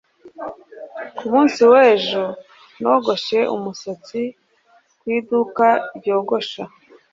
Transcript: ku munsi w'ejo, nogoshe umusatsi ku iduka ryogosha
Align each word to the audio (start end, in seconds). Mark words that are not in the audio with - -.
ku 1.15 1.23
munsi 1.33 1.61
w'ejo, 1.71 2.25
nogoshe 2.81 3.39
umusatsi 3.55 4.21
ku 4.99 5.05
iduka 5.17 5.67
ryogosha 5.97 6.63